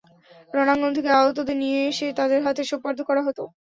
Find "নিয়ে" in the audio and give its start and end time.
1.61-1.79